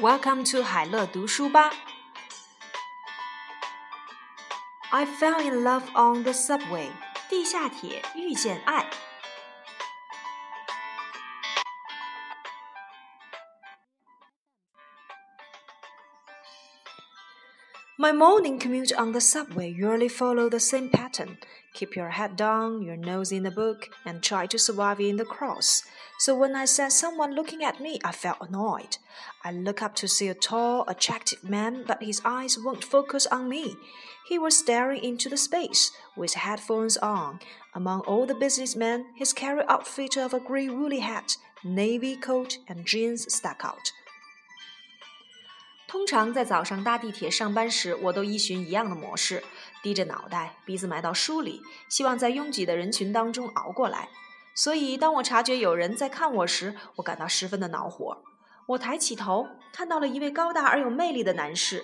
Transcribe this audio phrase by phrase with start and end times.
[0.00, 1.72] Welcome to 海乐读书吧。
[4.90, 6.92] I fell in love on the subway.
[7.28, 8.88] 地下铁遇见爱。
[18.00, 21.36] My morning commute on the subway usually follow the same pattern.
[21.74, 25.24] Keep your head down, your nose in the book, and try to survive in the
[25.24, 25.82] cross.
[26.20, 28.98] So when I saw someone looking at me, I felt annoyed.
[29.44, 33.48] I look up to see a tall, attractive man, but his eyes won't focus on
[33.48, 33.74] me.
[34.28, 37.40] He was staring into the space, with headphones on.
[37.74, 42.86] Among all the businessmen, his carry outfit of a grey woolly hat, navy coat, and
[42.86, 43.90] jeans stuck out.
[45.88, 49.42] 通常在早上搭地铁上班时，我都依循一样的模式，
[49.82, 54.10] 低着脑袋，鼻子埋到书里，希望在拥挤的人群当中熬过来。
[54.54, 58.18] 所以，当我察觉有人在看我时，我感到十分的恼火。
[58.66, 61.82] 我抬起头，看到了一位高大而有魅力的男士，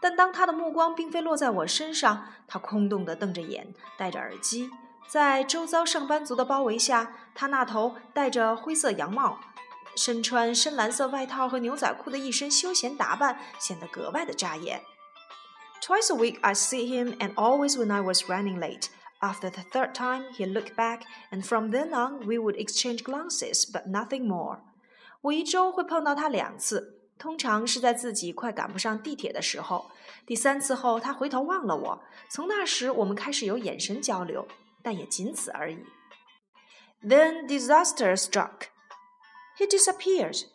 [0.00, 4.70] 但当他的目光并非落在我身上，他空洞地瞪着眼，戴着耳机，
[5.06, 9.38] 在周遭上班族的包围下，他那头戴着灰色羊帽。
[9.95, 14.81] 身穿深蓝色外套和牛仔裤的一身休闲打扮显得格外的扎眼。
[15.81, 18.87] Twice a week I see him, and always when I was running late.
[19.19, 23.63] After the third time, he looked back, and from then on we would exchange glances,
[23.63, 24.59] but nothing more.
[25.21, 29.89] 我一周会碰到他两次，通常是在自己快赶不上地铁的时候。
[30.25, 34.47] 第三次后，他回头望了我，从那时我们开始有眼神交流，
[34.83, 35.79] 但也仅此而已。
[37.03, 38.67] Then disaster struck.
[39.57, 40.45] He disappeared.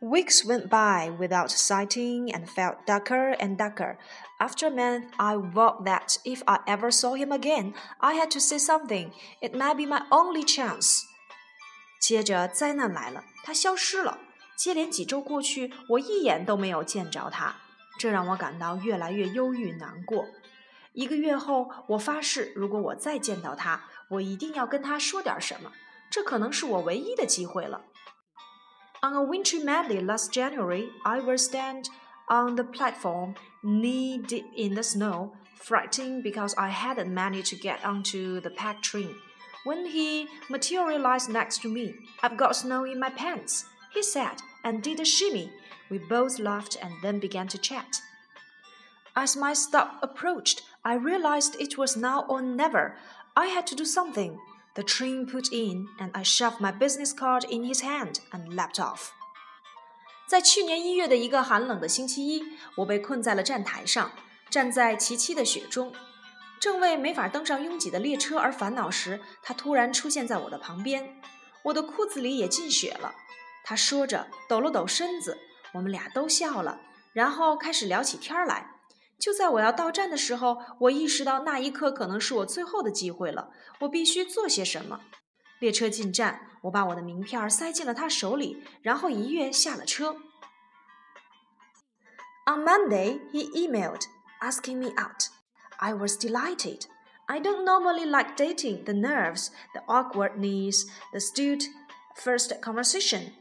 [0.00, 3.96] Weeks went by without sighting and felt darker and darker.
[4.38, 8.40] After a month, I vowed that if I ever saw him again, I had to
[8.40, 9.12] say something.
[9.40, 11.04] It might be my only chance.
[12.00, 14.18] 接着灾难来了，他消失了。
[14.56, 17.54] 接连几周过去，我一眼都没有见着他，
[17.98, 20.26] 这让我感到越来越忧郁难过。
[20.92, 25.72] 一个月后，我发誓，如果我再见到他，我一定要跟他说点什么。
[26.10, 27.82] 这可能是我唯一的机会了。
[29.02, 31.88] On a wintry medley last January, I was stand
[32.28, 37.84] on the platform, knee deep in the snow, frightened because I hadn't managed to get
[37.84, 39.14] onto the packed train.
[39.64, 44.82] When he materialized next to me, I've got snow in my pants, he said, and
[44.82, 45.50] did a shimmy.
[45.90, 48.00] We both laughed and then began to chat.
[49.16, 52.96] As my stop approached, I realized it was now or never.
[53.36, 54.38] I had to do something.
[54.79, 58.75] The train put in, and I shoved my business card in his hand and leapt
[58.75, 59.09] off.
[60.25, 62.41] 在去年一月的一个寒冷的星期一，
[62.75, 64.13] 我被困在了站台上，
[64.49, 65.91] 站在齐齐的雪中，
[66.61, 71.21] 正为没法登上拥挤的列车而烦恼时，他突然出现在我的旁边。
[71.63, 73.13] 我的裤子里也进雪了。
[73.65, 75.37] 他说着，抖了抖身子。
[75.73, 76.79] 我们俩都笑了，
[77.11, 78.78] 然后开始聊起天来。
[79.18, 83.50] 就在我要到站的时候，我意识到那一刻可能是我最后的机会了。
[83.80, 85.00] 我必须做些什么。
[85.60, 90.16] 列车进站，我把我的名片塞进了他手里，然后一跃下了车。
[92.46, 94.02] On Monday, he emailed
[94.40, 95.30] asking me out.
[95.78, 96.82] I was delighted.
[97.26, 101.62] I don't normally like dating the nerves, the awkwardness, the stupid
[102.16, 103.32] first conversation.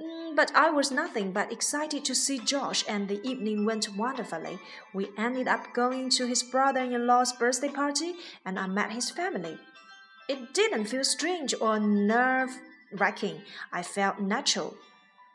[0.00, 4.58] Mm, but I was nothing but excited to see Josh, and the evening went wonderfully.
[4.94, 9.10] We ended up going to his brother in law's birthday party, and I met his
[9.10, 9.58] family.
[10.28, 12.50] It didn't feel strange or nerve
[12.96, 14.74] wracking, I felt natural.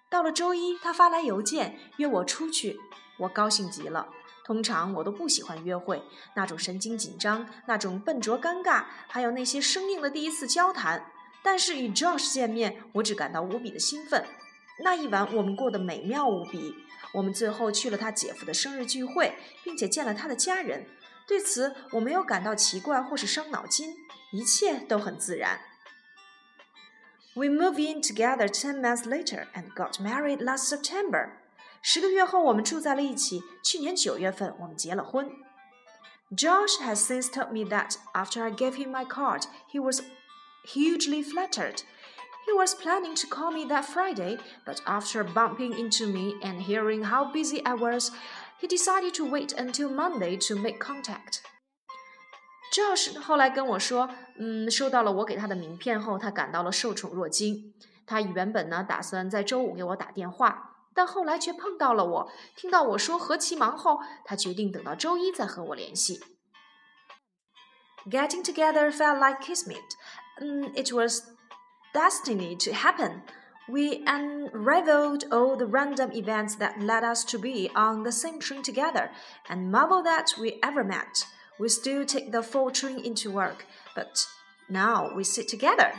[0.09, 2.79] 到了周一，他发来邮件约我出去，
[3.19, 4.07] 我高兴极了。
[4.43, 6.01] 通常我都不喜欢约会，
[6.35, 11.11] 那种神经紧张，那种笨拙尴尬，还有那些生硬的第一次交谈。
[11.43, 14.25] 但是与 Josh 见面，我只感到无比的兴奋。
[14.83, 16.75] 那一晚我们过得美妙无比。
[17.13, 20.87] 我们最后去了他姐夫的生日聚会，并且见了他的家人。
[21.27, 23.95] 对此我没有感到奇怪或是伤脑筋，
[24.31, 25.59] 一切都很自然。
[27.33, 31.29] We moved in together ten months later and got married last September。
[31.81, 33.43] 十个月后我们住在了一起。
[33.63, 35.29] 去年九月份我们结了婚。
[36.35, 40.01] Josh has since told me that after I gave him my card, he was
[40.65, 41.83] hugely flattered.
[42.45, 47.03] He was planning to call me that Friday, but after bumping into me and hearing
[47.03, 48.11] how busy I was,
[48.59, 51.41] he decided to wait until Monday to make contact.
[52.73, 57.73] Josh 后来跟我说，嗯，收到了我给他的名片后，他感到了受宠若惊。
[58.05, 62.31] 他原本呢打算在周五给我打电话，但后来却碰到了我。
[62.55, 66.21] 听到我说何其忙后，他决定等到周一再和我联系。
[68.09, 69.83] Getting together felt like kismet.
[70.39, 71.23] Um, it was
[71.92, 73.22] destiny to happen.
[73.68, 78.62] We unraveled all the random events that led us to be on the same train
[78.62, 79.10] together,
[79.48, 81.26] and marvel that we ever met.
[81.58, 84.26] We still take the four train into work, but
[84.68, 85.92] now we sit together.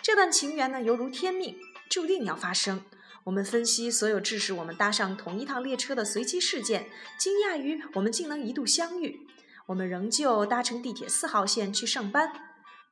[0.00, 1.56] 这段情缘呢，犹如天命，
[1.88, 2.84] 注定要发生。
[3.24, 6.88] 我们分析所有致使我们搭上同一趟列车的随机事件，
[7.18, 9.26] 惊讶于我们竟能一度相遇。
[9.66, 12.32] 我们仍旧搭乘地铁四号线去上班，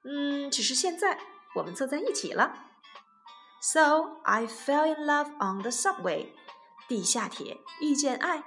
[0.04, 1.18] 嗯，只是现在
[1.54, 2.68] 我们坐在一起了。
[3.60, 6.32] So I fell in love on the subway.
[6.88, 8.44] 地下铁遇见爱。